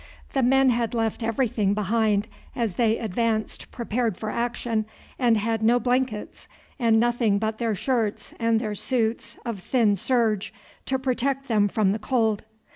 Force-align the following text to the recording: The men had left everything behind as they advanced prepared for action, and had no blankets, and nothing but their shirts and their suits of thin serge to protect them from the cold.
The 0.33 0.41
men 0.41 0.71
had 0.71 0.95
left 0.95 1.21
everything 1.21 1.75
behind 1.75 2.27
as 2.55 2.73
they 2.73 2.97
advanced 2.97 3.69
prepared 3.69 4.17
for 4.17 4.31
action, 4.31 4.85
and 5.19 5.37
had 5.37 5.61
no 5.61 5.79
blankets, 5.79 6.47
and 6.79 6.99
nothing 6.99 7.37
but 7.37 7.59
their 7.59 7.75
shirts 7.75 8.33
and 8.39 8.59
their 8.59 8.73
suits 8.73 9.37
of 9.45 9.59
thin 9.59 9.95
serge 9.95 10.55
to 10.87 10.97
protect 10.97 11.47
them 11.47 11.67
from 11.67 11.91
the 11.91 11.99
cold. 11.99 12.43